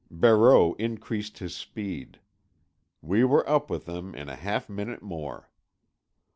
[0.09, 2.19] Barreau increased his speed.
[3.03, 5.51] We were up with them in a half minute more.